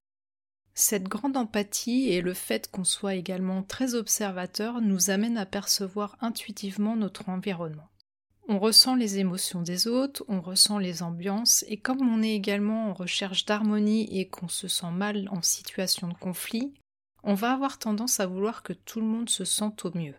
Cette 0.76 1.04
grande 1.04 1.38
empathie 1.38 2.10
et 2.10 2.22
le 2.22 2.34
fait 2.34 2.70
qu'on 2.72 2.84
soit 2.84 3.16
également 3.16 3.62
très 3.62 3.94
observateur 3.94 4.82
nous 4.82 5.12
amènent 5.12 5.38
à 5.38 5.46
percevoir 5.46 6.18
intuitivement 6.20 6.96
notre 6.96 7.30
environnement. 7.30 7.90
On 8.50 8.60
ressent 8.60 8.96
les 8.96 9.20
émotions 9.20 9.62
des 9.62 9.88
autres, 9.88 10.26
on 10.28 10.42
ressent 10.42 10.78
les 10.78 11.02
ambiances, 11.02 11.64
et 11.70 11.78
comme 11.78 12.02
on 12.02 12.22
est 12.22 12.34
également 12.34 12.90
en 12.90 12.94
recherche 12.94 13.46
d'harmonie 13.46 14.20
et 14.20 14.28
qu'on 14.28 14.50
se 14.50 14.68
sent 14.68 14.92
mal 14.92 15.30
en 15.32 15.42
situation 15.42 16.10
de 16.10 16.14
conflit, 16.14 16.74
on 17.24 17.36
va 17.36 17.54
avoir 17.54 17.80
tendance 17.80 18.20
à 18.20 18.26
vouloir 18.26 18.64
que 18.64 18.74
tout 18.74 19.00
le 19.00 19.06
monde 19.06 19.30
se 19.30 19.46
sente 19.46 19.86
au 19.86 19.98
mieux. 19.98 20.16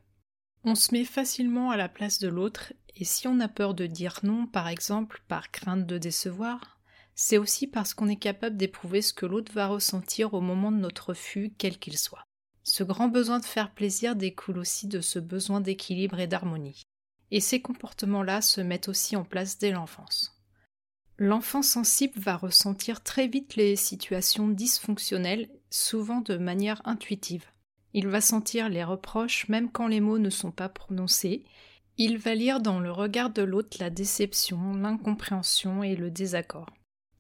On 0.65 0.75
se 0.75 0.95
met 0.95 1.05
facilement 1.05 1.71
à 1.71 1.77
la 1.77 1.91
place 1.91 2.19
de 2.19 2.29
l'autre, 2.29 2.73
et 2.97 3.05
si 3.05 3.27
on 3.27 3.41
a 3.41 3.49
peur 3.49 3.75
de 3.75 3.87
dire 3.87 4.21
non, 4.23 4.47
par 4.47 4.69
exemple, 4.69 5.23
par 5.29 5.51
crainte 5.51 5.87
de 5.87 5.99
décevoir, 5.99 6.79
c'est 7.15 7.39
aussi 7.39 7.67
parce 7.67 7.95
qu'on 7.95 8.09
est 8.09 8.17
capable 8.17 8.57
d'éprouver 8.57 9.03
ce 9.03 9.13
que 9.13 9.27
l'autre 9.27 9.53
va 9.53 9.69
ressentir 9.69 10.35
au 10.35 10.41
moment 10.41 10.73
de 10.73 10.79
notre 10.79 11.11
refus, 11.11 11.53
quel 11.59 11.79
qu'il 11.79 11.97
soit. 11.99 12.25
Ce 12.63 12.83
grand 12.83 13.09
besoin 13.09 13.41
de 13.41 13.45
faire 13.45 13.73
plaisir 13.73 14.17
découle 14.17 14.59
aussi 14.59 14.87
de 14.87 15.01
ce 15.01 15.19
besoin 15.19 15.61
d'équilibre 15.61 16.19
et 16.19 16.27
d'harmonie. 16.27 16.83
Et 17.31 17.41
ces 17.41 17.61
comportements-là 17.61 18.41
se 18.41 18.61
mettent 18.61 18.89
aussi 18.89 19.17
en 19.17 19.25
place 19.25 19.59
dès 19.59 19.71
l'enfance. 19.71 20.41
L'enfant 21.19 21.63
sensible 21.63 22.19
va 22.19 22.37
ressentir 22.37 23.03
très 23.03 23.29
vite 23.29 23.55
les 23.55 23.77
situations 23.77 24.49
dysfonctionnelles, 24.49 25.49
souvent 25.71 26.21
de 26.21 26.37
manière 26.37 26.83
intuitive. 26.85 27.45
Il 27.93 28.09
va 28.09 28.21
sentir 28.21 28.69
les 28.69 28.83
reproches 28.83 29.49
même 29.49 29.71
quand 29.71 29.87
les 29.87 30.01
mots 30.01 30.19
ne 30.19 30.31
sont 30.31 30.51
pas 30.51 30.69
prononcés. 30.69 31.45
Il 31.97 32.19
va 32.19 32.35
lire 32.35 32.61
dans 32.61 32.81
le 32.81 32.91
regard 32.91 33.31
de 33.31 33.43
l'autre 33.43 33.77
la 33.79 33.89
déception, 33.89 34.75
l'incompréhension 34.75 35.85
et 35.85 35.95
le 35.95 36.11
désaccord. 36.11 36.67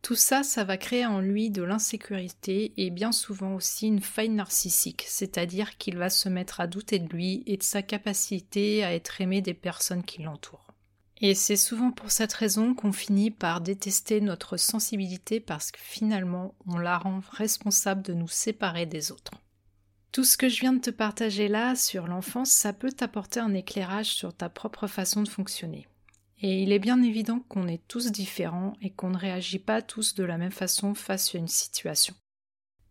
Tout 0.03 0.17
ça, 0.17 0.43
ça 0.43 0.65
va 0.65 0.77
créer 0.77 1.07
en 1.07 1.21
lui 1.21 1.51
de 1.51 1.63
l'insécurité 1.63 2.75
et 2.77 2.91
bien 2.91 3.13
souvent 3.13 3.55
aussi 3.55 3.87
une 3.87 4.03
faille 4.03 4.31
narcissique, 4.31 5.05
c'est-à-dire 5.07 5.79
qu'il 5.79 5.97
va 5.97 6.11
se 6.11 6.29
mettre 6.29 6.61
à 6.61 6.67
douter 6.67 6.99
de 6.99 7.09
lui 7.09 7.45
et 7.47 7.57
de 7.57 7.63
sa 7.63 7.83
capacité 7.83 8.83
à 8.83 8.93
être 8.93 9.21
aimé 9.21 9.43
des 9.43 9.55
personnes 9.55 10.03
qui 10.03 10.23
l'entourent. 10.23 10.75
Et 11.21 11.35
c'est 11.35 11.57
souvent 11.57 11.93
pour 11.93 12.11
cette 12.11 12.33
raison 12.33 12.75
qu'on 12.75 12.93
finit 12.93 13.31
par 13.31 13.61
détester 13.61 14.21
notre 14.21 14.57
sensibilité 14.57 15.39
parce 15.39 15.71
que 15.71 15.81
finalement 15.81 16.55
on 16.67 16.79
la 16.79 16.99
rend 16.99 17.21
responsable 17.31 18.03
de 18.03 18.13
nous 18.13 18.29
séparer 18.29 18.87
des 18.87 19.13
autres. 19.13 19.44
Tout 20.15 20.23
ce 20.23 20.37
que 20.37 20.49
je 20.49 20.61
viens 20.61 20.73
de 20.73 20.79
te 20.79 20.91
partager 20.91 21.49
là 21.49 21.75
sur 21.75 22.07
l'enfance, 22.07 22.53
ça 22.53 22.73
peut 22.73 22.93
t'apporter 22.93 23.41
un 23.41 23.53
éclairage 23.53 24.15
sur 24.15 24.33
ta 24.33 24.49
propre 24.49 24.87
façon 24.87 25.23
de 25.23 25.29
fonctionner. 25.29 25.89
Et 26.41 26.63
il 26.63 26.71
est 26.71 26.79
bien 26.79 27.03
évident 27.03 27.41
qu'on 27.49 27.67
est 27.67 27.83
tous 27.89 28.13
différents 28.13 28.75
et 28.81 28.91
qu'on 28.91 29.11
ne 29.11 29.19
réagit 29.19 29.59
pas 29.59 29.83
tous 29.83 30.15
de 30.15 30.23
la 30.23 30.39
même 30.39 30.53
façon 30.53 30.95
face 30.95 31.35
à 31.35 31.39
une 31.39 31.49
situation. 31.49 32.15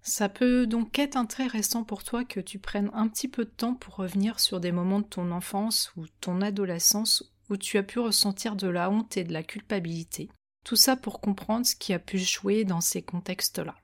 Ça 0.02 0.28
peut 0.28 0.68
donc 0.68 1.00
être 1.00 1.16
intéressant 1.16 1.86
pour 1.86 2.04
toi 2.04 2.26
que 2.26 2.42
tu 2.42 2.60
prennes 2.60 2.92
un 2.94 3.08
petit 3.08 3.30
peu 3.30 3.46
de 3.46 3.50
temps 3.52 3.76
pour 3.76 3.96
revenir 3.96 4.42
sur 4.42 4.60
des 4.60 4.74
moments 4.74 5.00
de 5.00 5.06
ton 5.06 5.32
enfance 5.32 5.94
ou 5.96 6.08
ton 6.20 6.42
adolescence 6.42 7.34
où 7.50 7.56
tu 7.56 7.78
as 7.78 7.84
pu 7.84 8.00
ressentir 8.00 8.58
de 8.58 8.68
la 8.68 8.90
honte 8.90 9.16
et 9.16 9.24
de 9.24 9.32
la 9.32 9.44
culpabilité. 9.44 10.30
Tout 10.66 10.76
ça 10.76 10.98
pour 10.98 11.22
comprendre 11.22 11.66
ce 11.66 11.78
qui 11.78 11.94
a 11.94 12.00
pu 12.00 12.18
jouer 12.18 12.66
dans 12.66 12.82
ces 12.82 13.02
contextes-là. 13.02 13.76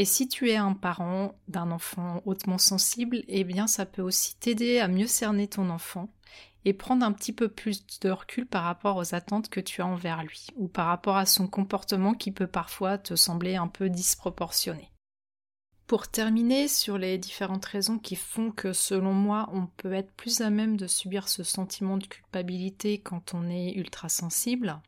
Et 0.00 0.04
si 0.04 0.28
tu 0.28 0.48
es 0.48 0.54
un 0.54 0.74
parent 0.74 1.34
d'un 1.48 1.72
enfant 1.72 2.22
hautement 2.24 2.56
sensible, 2.56 3.24
eh 3.26 3.42
bien 3.42 3.66
ça 3.66 3.84
peut 3.84 4.00
aussi 4.00 4.36
t'aider 4.36 4.78
à 4.78 4.86
mieux 4.86 5.08
cerner 5.08 5.48
ton 5.48 5.70
enfant 5.70 6.08
et 6.64 6.72
prendre 6.72 7.04
un 7.04 7.10
petit 7.10 7.32
peu 7.32 7.48
plus 7.48 7.84
de 7.98 8.10
recul 8.10 8.46
par 8.46 8.62
rapport 8.62 8.94
aux 8.94 9.16
attentes 9.16 9.48
que 9.48 9.58
tu 9.58 9.82
as 9.82 9.86
envers 9.86 10.22
lui, 10.22 10.46
ou 10.54 10.68
par 10.68 10.86
rapport 10.86 11.16
à 11.16 11.26
son 11.26 11.48
comportement 11.48 12.14
qui 12.14 12.30
peut 12.30 12.46
parfois 12.46 12.96
te 12.96 13.16
sembler 13.16 13.56
un 13.56 13.66
peu 13.66 13.90
disproportionné. 13.90 14.92
Pour 15.88 16.06
terminer 16.06 16.68
sur 16.68 16.96
les 16.96 17.18
différentes 17.18 17.64
raisons 17.64 17.98
qui 17.98 18.14
font 18.14 18.52
que 18.52 18.72
selon 18.72 19.12
moi 19.12 19.50
on 19.52 19.66
peut 19.66 19.94
être 19.94 20.12
plus 20.12 20.42
à 20.42 20.50
même 20.50 20.76
de 20.76 20.86
subir 20.86 21.28
ce 21.28 21.42
sentiment 21.42 21.96
de 21.96 22.06
culpabilité 22.06 23.00
quand 23.00 23.34
on 23.34 23.50
est 23.50 23.72
ultra 23.72 24.08
sensible, 24.08 24.80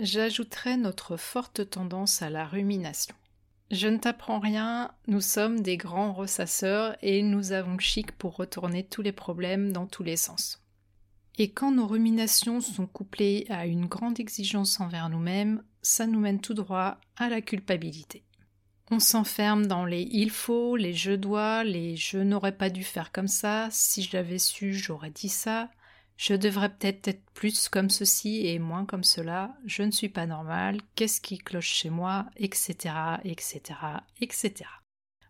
j'ajouterai 0.00 0.78
notre 0.78 1.18
forte 1.18 1.68
tendance 1.68 2.22
à 2.22 2.30
la 2.30 2.46
rumination. 2.46 3.14
Je 3.70 3.88
ne 3.88 3.96
t'apprends 3.96 4.38
rien, 4.38 4.92
nous 5.08 5.20
sommes 5.20 5.60
des 5.60 5.76
grands 5.76 6.12
ressasseurs 6.12 6.96
et 7.02 7.22
nous 7.22 7.50
avons 7.50 7.78
chic 7.78 8.12
pour 8.12 8.36
retourner 8.36 8.84
tous 8.84 9.02
les 9.02 9.12
problèmes 9.12 9.72
dans 9.72 9.86
tous 9.86 10.04
les 10.04 10.16
sens. 10.16 10.62
Et 11.38 11.50
quand 11.50 11.72
nos 11.72 11.86
ruminations 11.86 12.60
sont 12.60 12.86
couplées 12.86 13.44
à 13.50 13.66
une 13.66 13.86
grande 13.86 14.20
exigence 14.20 14.78
envers 14.78 15.08
nous-mêmes, 15.08 15.62
ça 15.82 16.06
nous 16.06 16.20
mène 16.20 16.40
tout 16.40 16.54
droit 16.54 16.98
à 17.16 17.28
la 17.28 17.40
culpabilité. 17.40 18.22
On 18.92 19.00
s'enferme 19.00 19.66
dans 19.66 19.84
les 19.84 20.02
il 20.12 20.30
faut, 20.30 20.76
les 20.76 20.94
je 20.94 21.12
dois, 21.12 21.64
les 21.64 21.96
je 21.96 22.18
n'aurais 22.18 22.56
pas 22.56 22.70
dû 22.70 22.84
faire 22.84 23.10
comme 23.10 23.26
ça, 23.26 23.66
si 23.72 24.02
je 24.02 24.16
l'avais 24.16 24.38
su, 24.38 24.74
j'aurais 24.74 25.10
dit 25.10 25.28
ça, 25.28 25.68
je 26.16 26.34
devrais 26.34 26.70
peut-être 26.70 27.08
être 27.08 27.30
plus 27.34 27.68
comme 27.68 27.90
ceci 27.90 28.46
et 28.46 28.58
moins 28.58 28.86
comme 28.86 29.04
cela, 29.04 29.54
je 29.66 29.82
ne 29.82 29.90
suis 29.90 30.08
pas 30.08 30.26
normal, 30.26 30.80
qu'est-ce 30.94 31.20
qui 31.20 31.38
cloche 31.38 31.72
chez 31.72 31.90
moi, 31.90 32.26
etc., 32.36 32.94
etc., 33.24 33.60
etc. 34.20 34.64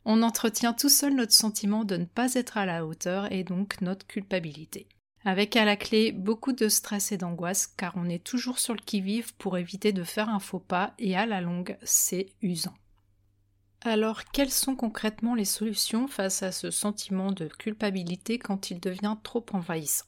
On 0.05 0.23
entretient 0.23 0.73
tout 0.73 0.89
seul 0.89 1.15
notre 1.15 1.33
sentiment 1.33 1.85
de 1.85 1.97
ne 1.97 2.05
pas 2.05 2.35
être 2.35 2.57
à 2.57 2.67
la 2.67 2.87
hauteur 2.87 3.31
et 3.33 3.43
donc 3.43 3.81
notre 3.81 4.07
culpabilité. 4.07 4.87
Avec 5.25 5.57
à 5.57 5.65
la 5.65 5.77
clé 5.77 6.13
beaucoup 6.13 6.53
de 6.53 6.69
stress 6.69 7.11
et 7.11 7.17
d'angoisse 7.17 7.67
car 7.67 7.95
on 7.97 8.09
est 8.09 8.23
toujours 8.23 8.61
sur 8.61 8.75
le 8.75 8.81
qui-vive 8.81 9.35
pour 9.35 9.59
éviter 9.59 9.93
de 9.93 10.05
faire 10.05 10.29
un 10.29 10.39
faux 10.39 10.61
pas 10.61 10.95
et 11.01 11.17
à 11.17 11.27
la 11.27 11.41
longue 11.41 11.77
c'est 11.83 12.29
usant. 12.43 12.75
Alors, 13.83 14.25
quelles 14.25 14.53
sont 14.53 14.77
concrètement 14.77 15.35
les 15.35 15.45
solutions 15.45 16.07
face 16.07 16.45
à 16.45 16.53
ce 16.53 16.71
sentiment 16.71 17.33
de 17.33 17.47
culpabilité 17.47 18.39
quand 18.39 18.71
il 18.71 18.79
devient 18.79 19.17
trop 19.25 19.45
envahissant? 19.53 20.07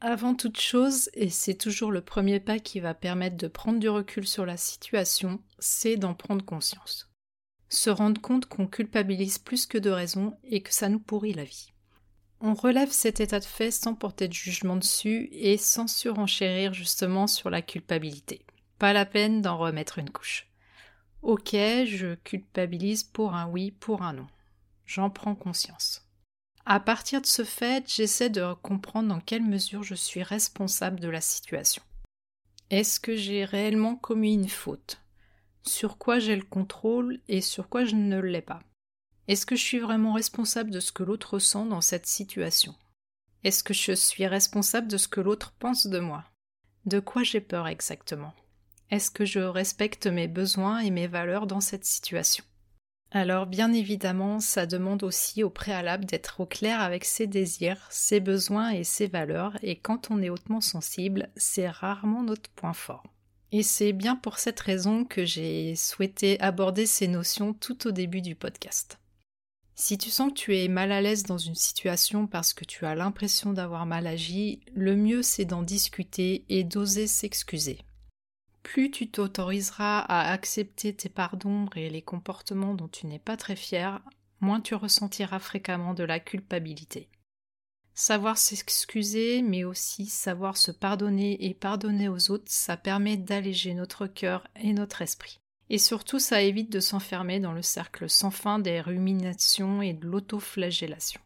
Avant 0.00 0.34
toute 0.34 0.60
chose, 0.60 1.08
et 1.14 1.30
c'est 1.30 1.54
toujours 1.54 1.90
le 1.90 2.02
premier 2.02 2.38
pas 2.38 2.58
qui 2.58 2.80
va 2.80 2.92
permettre 2.92 3.38
de 3.38 3.48
prendre 3.48 3.78
du 3.78 3.88
recul 3.88 4.26
sur 4.26 4.44
la 4.44 4.58
situation, 4.58 5.40
c'est 5.58 5.96
d'en 5.96 6.12
prendre 6.12 6.44
conscience. 6.44 7.10
Se 7.70 7.88
rendre 7.88 8.20
compte 8.20 8.46
qu'on 8.46 8.66
culpabilise 8.66 9.38
plus 9.38 9.64
que 9.64 9.78
de 9.78 9.90
raison 9.90 10.36
et 10.44 10.62
que 10.62 10.72
ça 10.72 10.90
nous 10.90 11.00
pourrit 11.00 11.32
la 11.32 11.44
vie. 11.44 11.72
On 12.40 12.52
relève 12.52 12.90
cet 12.90 13.20
état 13.20 13.40
de 13.40 13.46
fait 13.46 13.70
sans 13.70 13.94
porter 13.94 14.28
de 14.28 14.34
jugement 14.34 14.76
dessus 14.76 15.30
et 15.32 15.56
sans 15.56 15.86
surenchérir 15.86 16.74
justement 16.74 17.26
sur 17.26 17.48
la 17.48 17.62
culpabilité. 17.62 18.44
Pas 18.78 18.92
la 18.92 19.06
peine 19.06 19.40
d'en 19.40 19.56
remettre 19.56 19.98
une 19.98 20.10
couche. 20.10 20.46
Ok, 21.22 21.52
je 21.52 22.14
culpabilise 22.16 23.02
pour 23.02 23.34
un 23.34 23.48
oui, 23.48 23.70
pour 23.70 24.02
un 24.02 24.12
non. 24.12 24.26
J'en 24.84 25.08
prends 25.08 25.34
conscience. 25.34 26.05
À 26.68 26.80
partir 26.80 27.20
de 27.20 27.26
ce 27.26 27.44
fait, 27.44 27.88
j'essaie 27.88 28.28
de 28.28 28.52
comprendre 28.54 29.08
dans 29.08 29.20
quelle 29.20 29.44
mesure 29.44 29.84
je 29.84 29.94
suis 29.94 30.24
responsable 30.24 30.98
de 30.98 31.08
la 31.08 31.20
situation. 31.20 31.80
Est-ce 32.70 32.98
que 32.98 33.14
j'ai 33.14 33.44
réellement 33.44 33.94
commis 33.94 34.34
une 34.34 34.48
faute? 34.48 35.00
Sur 35.62 35.96
quoi 35.96 36.18
j'ai 36.18 36.34
le 36.34 36.42
contrôle 36.42 37.20
et 37.28 37.40
sur 37.40 37.68
quoi 37.68 37.84
je 37.84 37.94
ne 37.94 38.18
l'ai 38.18 38.42
pas? 38.42 38.64
Est-ce 39.28 39.46
que 39.46 39.54
je 39.54 39.62
suis 39.62 39.78
vraiment 39.78 40.14
responsable 40.14 40.72
de 40.72 40.80
ce 40.80 40.90
que 40.90 41.04
l'autre 41.04 41.34
ressent 41.34 41.66
dans 41.66 41.80
cette 41.80 42.06
situation? 42.06 42.74
Est-ce 43.44 43.62
que 43.62 43.74
je 43.74 43.92
suis 43.92 44.26
responsable 44.26 44.88
de 44.88 44.96
ce 44.96 45.06
que 45.06 45.20
l'autre 45.20 45.54
pense 45.60 45.86
de 45.86 46.00
moi? 46.00 46.24
De 46.84 46.98
quoi 46.98 47.22
j'ai 47.22 47.40
peur 47.40 47.68
exactement? 47.68 48.34
Est-ce 48.90 49.12
que 49.12 49.24
je 49.24 49.38
respecte 49.38 50.08
mes 50.08 50.26
besoins 50.26 50.80
et 50.80 50.90
mes 50.90 51.06
valeurs 51.06 51.46
dans 51.46 51.60
cette 51.60 51.84
situation? 51.84 52.44
Alors 53.12 53.46
bien 53.46 53.72
évidemment, 53.72 54.40
ça 54.40 54.66
demande 54.66 55.02
aussi 55.02 55.42
au 55.42 55.50
préalable 55.50 56.04
d'être 56.04 56.40
au 56.40 56.46
clair 56.46 56.80
avec 56.80 57.04
ses 57.04 57.26
désirs, 57.26 57.86
ses 57.90 58.20
besoins 58.20 58.70
et 58.70 58.84
ses 58.84 59.06
valeurs, 59.06 59.56
et 59.62 59.76
quand 59.76 60.10
on 60.10 60.20
est 60.20 60.30
hautement 60.30 60.60
sensible, 60.60 61.30
c'est 61.36 61.68
rarement 61.68 62.22
notre 62.22 62.50
point 62.50 62.72
fort. 62.72 63.04
Et 63.52 63.62
c'est 63.62 63.92
bien 63.92 64.16
pour 64.16 64.38
cette 64.38 64.60
raison 64.60 65.04
que 65.04 65.24
j'ai 65.24 65.76
souhaité 65.76 66.38
aborder 66.40 66.84
ces 66.84 67.06
notions 67.06 67.54
tout 67.54 67.86
au 67.86 67.92
début 67.92 68.22
du 68.22 68.34
podcast. 68.34 68.98
Si 69.76 69.98
tu 69.98 70.10
sens 70.10 70.32
que 70.32 70.38
tu 70.38 70.56
es 70.56 70.68
mal 70.68 70.90
à 70.90 71.00
l'aise 71.00 71.24
dans 71.24 71.38
une 71.38 71.54
situation 71.54 72.26
parce 72.26 72.54
que 72.54 72.64
tu 72.64 72.86
as 72.86 72.94
l'impression 72.94 73.52
d'avoir 73.52 73.86
mal 73.86 74.06
agi, 74.06 74.60
le 74.74 74.96
mieux 74.96 75.22
c'est 75.22 75.44
d'en 75.44 75.62
discuter 75.62 76.44
et 76.48 76.64
d'oser 76.64 77.06
s'excuser 77.06 77.78
plus 78.66 78.90
tu 78.90 79.08
t'autoriseras 79.08 80.00
à 80.00 80.32
accepter 80.32 80.92
tes 80.92 81.08
parts 81.08 81.36
d'ombre 81.36 81.76
et 81.76 81.88
les 81.88 82.02
comportements 82.02 82.74
dont 82.74 82.88
tu 82.88 83.06
n'es 83.06 83.20
pas 83.20 83.36
très 83.36 83.54
fier, 83.54 84.02
moins 84.40 84.60
tu 84.60 84.74
ressentiras 84.74 85.38
fréquemment 85.38 85.94
de 85.94 86.02
la 86.02 86.18
culpabilité. 86.18 87.08
Savoir 87.94 88.36
s'excuser, 88.36 89.40
mais 89.40 89.62
aussi 89.62 90.06
savoir 90.06 90.56
se 90.56 90.72
pardonner 90.72 91.46
et 91.46 91.54
pardonner 91.54 92.08
aux 92.08 92.32
autres, 92.32 92.44
ça 92.48 92.76
permet 92.76 93.16
d'alléger 93.16 93.72
notre 93.72 94.08
cœur 94.08 94.48
et 94.56 94.72
notre 94.72 95.00
esprit. 95.00 95.38
Et 95.70 95.78
surtout, 95.78 96.18
ça 96.18 96.42
évite 96.42 96.70
de 96.70 96.80
s'enfermer 96.80 97.38
dans 97.38 97.52
le 97.52 97.62
cercle 97.62 98.10
sans 98.10 98.32
fin 98.32 98.58
des 98.58 98.80
ruminations 98.80 99.80
et 99.80 99.92
de 99.92 100.06
l'autoflagellation. 100.06 101.20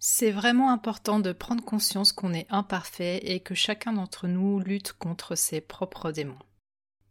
C'est 0.00 0.32
vraiment 0.32 0.72
important 0.72 1.20
de 1.20 1.32
prendre 1.32 1.64
conscience 1.64 2.10
qu'on 2.10 2.34
est 2.34 2.48
imparfait 2.50 3.18
et 3.22 3.38
que 3.38 3.54
chacun 3.54 3.92
d'entre 3.92 4.26
nous 4.26 4.58
lutte 4.58 4.94
contre 4.94 5.36
ses 5.36 5.60
propres 5.60 6.10
démons. 6.10 6.36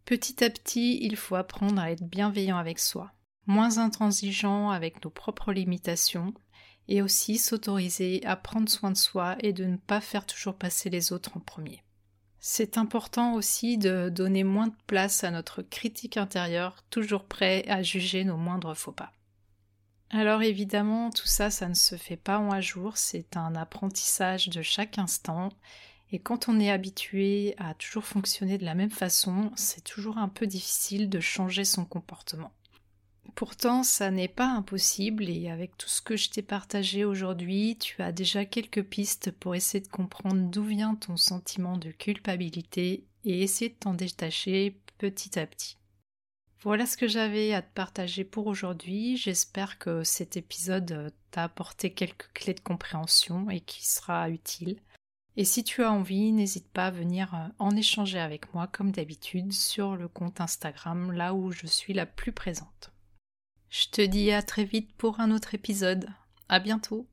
Petit 0.06 0.44
à 0.44 0.50
petit, 0.50 1.00
il 1.02 1.16
faut 1.16 1.36
apprendre 1.36 1.82
à 1.82 1.92
être 1.92 2.04
bienveillant 2.04 2.58
avec 2.58 2.80
soi, 2.80 3.12
moins 3.48 3.80
intransigeant 3.80 4.70
avec 4.70 5.04
nos 5.04 5.10
propres 5.10 5.52
limitations, 5.52 6.34
et 6.88 7.02
aussi 7.02 7.38
s'autoriser 7.38 8.24
à 8.26 8.36
prendre 8.36 8.70
soin 8.70 8.92
de 8.92 8.98
soi 8.98 9.36
et 9.40 9.54
de 9.54 9.66
ne 9.66 9.78
pas 9.78 10.02
faire 10.02 10.26
toujours 10.26 10.56
passer 10.56 10.90
les 10.90 11.12
autres 11.12 11.36
en 11.36 11.40
premier. 11.40 11.84
C'est 12.40 12.78
important 12.78 13.34
aussi 13.34 13.80
de 13.80 14.10
donner 14.10 14.44
moins 14.44 14.68
de 14.68 14.76
place 14.86 15.24
à 15.24 15.32
notre 15.32 15.64
critique 15.64 16.18
intérieure, 16.18 16.84
toujours 16.92 17.26
prêt 17.26 17.66
à 17.68 17.82
juger 17.82 18.24
nos 18.24 18.38
moindres 18.38 18.78
faux 18.78 18.92
pas. 18.92 19.12
Alors 20.12 20.44
évidemment, 20.44 21.10
tout 21.10 21.26
ça, 21.26 21.50
ça 21.50 21.68
ne 21.68 21.74
se 21.74 21.96
fait 21.96 22.18
pas 22.18 22.38
en 22.38 22.52
un 22.52 22.62
jour, 22.62 22.98
c'est 22.98 23.36
un 23.36 23.56
apprentissage 23.56 24.50
de 24.50 24.62
chaque 24.62 25.00
instant. 25.00 25.50
Et 26.12 26.20
quand 26.20 26.48
on 26.48 26.60
est 26.60 26.70
habitué 26.70 27.56
à 27.58 27.74
toujours 27.74 28.06
fonctionner 28.06 28.58
de 28.58 28.66
la 28.66 28.76
même 28.76 28.92
façon, 28.92 29.52
c'est 29.56 29.84
toujours 29.84 30.18
un 30.18 30.30
peu 30.30 30.48
difficile 30.48 31.10
de 31.10 31.20
changer 31.20 31.66
son 31.66 31.86
comportement. 31.86 32.52
Pourtant, 33.34 33.84
ça 33.84 34.12
n'est 34.12 34.30
pas 34.30 34.48
impossible 34.48 35.30
et 35.30 35.50
avec 35.50 35.78
tout 35.78 35.90
ce 35.90 36.02
que 36.02 36.16
je 36.16 36.30
t'ai 36.30 36.42
partagé 36.42 37.04
aujourd'hui, 37.04 37.78
tu 37.78 38.02
as 38.02 38.14
déjà 38.14 38.46
quelques 38.46 38.84
pistes 38.84 39.32
pour 39.32 39.56
essayer 39.56 39.84
de 39.84 39.90
comprendre 39.90 40.50
d'où 40.50 40.64
vient 40.64 40.96
ton 40.96 41.18
sentiment 41.18 41.78
de 41.78 41.92
culpabilité 41.92 43.04
et 43.26 43.42
essayer 43.42 43.70
de 43.70 43.76
t'en 43.76 43.94
détacher 43.94 44.80
petit 44.98 45.38
à 45.38 45.46
petit. 45.46 45.78
Voilà 46.62 46.86
ce 46.86 46.98
que 46.98 47.08
j'avais 47.08 47.54
à 47.54 47.62
te 47.62 47.74
partager 47.74 48.24
pour 48.24 48.48
aujourd'hui. 48.48 49.18
J'espère 49.18 49.78
que 49.80 50.04
cet 50.04 50.38
épisode 50.38 51.14
t'a 51.32 51.44
apporté 51.44 51.92
quelques 51.92 52.32
clés 52.34 52.54
de 52.54 52.60
compréhension 52.60 53.50
et 53.50 53.60
qui 53.60 53.86
sera 53.86 54.30
utile. 54.30 54.80
Et 55.38 55.44
si 55.44 55.66
tu 55.66 55.84
as 55.84 55.92
envie, 55.92 56.32
n'hésite 56.32 56.70
pas 56.70 56.88
à 56.88 56.92
venir 56.92 57.52
en 57.60 57.76
échanger 57.76 58.20
avec 58.20 58.54
moi 58.54 58.68
comme 58.68 58.92
d'habitude 58.92 59.52
sur 59.52 59.98
le 59.98 60.08
compte 60.08 60.40
Instagram, 60.40 61.12
là 61.12 61.34
où 61.34 61.52
je 61.52 61.68
suis 61.68 61.94
la 61.94 62.06
plus 62.06 62.32
présente. 62.32 62.92
Je 63.70 63.88
te 63.92 64.02
dis 64.02 64.32
à 64.32 64.42
très 64.42 64.64
vite 64.64 64.94
pour 64.96 65.20
un 65.20 65.32
autre 65.32 65.54
épisode. 65.54 66.08
À 66.48 66.60
bientôt. 66.60 67.06